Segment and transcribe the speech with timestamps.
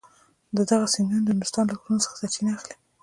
[0.57, 2.75] دغه سیندونه د نورستان له غرونو څخه سرچینه اخلي.